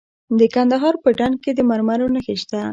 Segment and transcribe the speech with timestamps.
[0.39, 2.59] د کندهار په ډنډ کې د مرمرو نښې شته.